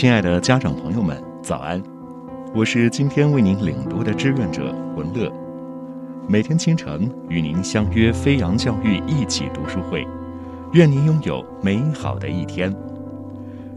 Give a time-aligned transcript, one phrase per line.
[0.00, 1.82] 亲爱的家长朋友们，早安！
[2.54, 5.30] 我是今天为您领读的志愿者文乐。
[6.26, 10.08] 每天清晨与您相约飞扬教育一起读书会，
[10.72, 12.74] 愿您拥有美好的一天。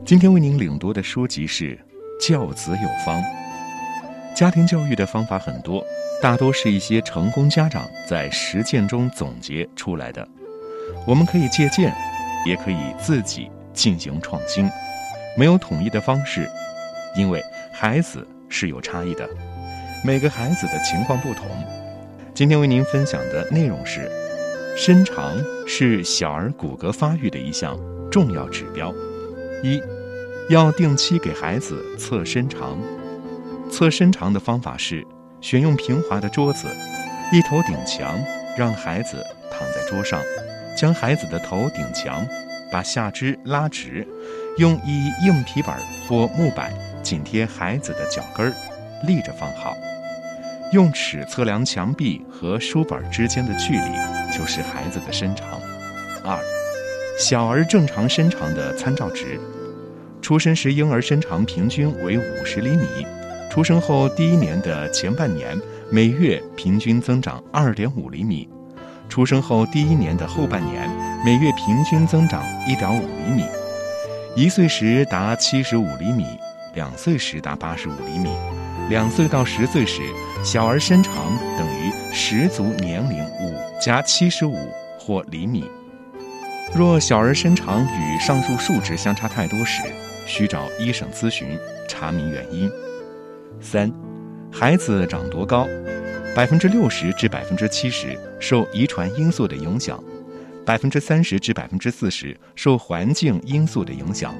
[0.05, 1.77] 今天为您领读的书籍是
[2.25, 3.21] 《教子有方》。
[4.33, 5.83] 家庭教育的方法很多，
[6.21, 10.25] 大多是一些成功家长在实践中总结出来的。
[11.05, 11.93] 我们可以借鉴，
[12.45, 14.69] 也可以自己进行创新。
[15.35, 16.49] 没有统一的方式，
[17.15, 19.27] 因为孩子是有差异的，
[20.03, 21.47] 每个孩子的情况不同。
[22.33, 24.09] 今天为您分享的内容是：
[24.75, 25.37] 身长
[25.67, 27.79] 是小儿骨骼发育的一项
[28.11, 28.93] 重要指标。
[29.63, 29.81] 一，
[30.49, 32.77] 要定期给孩子测身长。
[33.71, 35.05] 测身长的方法是：
[35.41, 36.67] 选用平滑的桌子，
[37.31, 38.19] 一头顶墙，
[38.55, 40.21] 让孩子躺在桌上，
[40.77, 42.23] 将孩子的头顶墙，
[42.73, 44.05] 把下肢拉直。
[44.57, 48.53] 用以硬皮板或木板紧贴孩子的脚跟儿，
[49.07, 49.73] 立着放好。
[50.71, 55.59] 用尺测量墙壁和书本之间的距离，就是孩子的身长。
[56.23, 56.39] 二，
[57.17, 59.39] 小儿正常身长的参照值：
[60.21, 62.85] 出生时婴儿身长平均为五十厘米，
[63.51, 65.59] 出生后第一年的前半年
[65.91, 68.47] 每月平均增长二点五厘米，
[69.09, 70.87] 出生后第一年的后半年
[71.25, 73.45] 每月平均增长一点五厘米。
[74.35, 76.25] 一岁时达七十五厘米，
[76.75, 78.29] 两岁时达八十五厘米，
[78.89, 80.01] 两岁到十岁时，
[80.43, 81.13] 小儿身长
[81.57, 85.63] 等于十足年龄五加七十五或厘米。
[86.75, 89.81] 若小儿身长与上述数值相差太多时，
[90.27, 91.57] 需找医生咨询
[91.87, 92.69] 查明原因。
[93.61, 93.89] 三，
[94.51, 95.65] 孩子长多高，
[96.35, 100.03] 百分之六十至百分之七十受遗传因素的影响。
[100.65, 104.33] 百分之三十至百分之四十受环境因素的影响，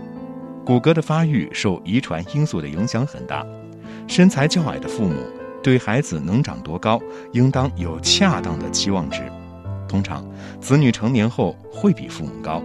[0.65, 3.45] 骨骼的发育受遗传因素的影响很大。
[4.07, 5.15] 身材较矮的父母
[5.61, 6.99] 对孩子能长多高，
[7.33, 9.21] 应当有恰当的期望值。
[9.87, 10.25] 通常，
[10.61, 12.63] 子女成年后会比父母高。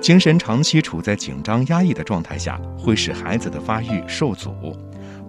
[0.00, 4.54] 精神长期处在紧张压抑的状态下，会使孩子的发育受阻。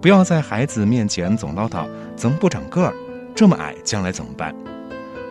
[0.00, 1.86] 不要在孩子面前总唠叨
[2.16, 2.94] ：“怎么不长个儿？
[3.34, 4.54] 这么矮，将来怎么办？”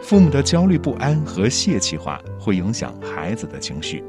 [0.02, 4.04] 父母的焦虑不安和泄气化会影响孩子的情绪，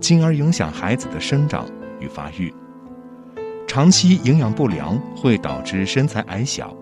[0.00, 1.66] 进而影响孩子的生长
[2.00, 2.52] 与发育。
[3.66, 6.74] 长期营养不良会导致身材矮小。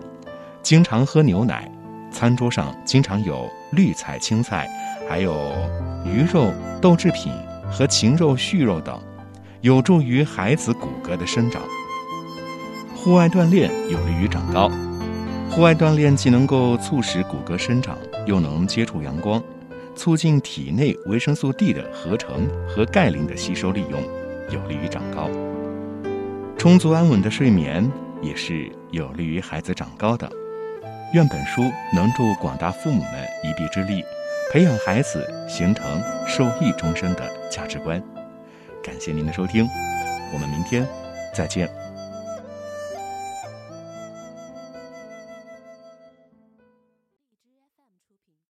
[0.63, 1.69] 经常喝牛奶，
[2.11, 4.67] 餐桌上经常有绿菜、青菜，
[5.07, 5.51] 还有
[6.05, 6.51] 鱼肉、
[6.81, 7.31] 豆制品
[7.69, 8.99] 和禽肉、畜肉等，
[9.61, 11.61] 有助于孩子骨骼的生长。
[12.95, 14.71] 户外锻炼有利于长高。
[15.49, 19.41] 户外锻炼既能够促使骨骼生长，又能接触阳光，
[19.95, 24.01] 促进体内维生素 D 的合成和钙磷的吸收利用，
[24.51, 25.29] 有利于长高。
[26.57, 27.89] 充足安稳的睡眠
[28.21, 30.29] 也是有利于孩子长高的。
[31.13, 31.61] 愿本书
[31.93, 34.03] 能助广大父母们一臂之力，
[34.51, 38.01] 培养孩子形成受益终身的价值观。
[38.83, 39.65] 感谢您的收听，
[40.33, 40.85] 我们明天
[41.33, 41.84] 再见。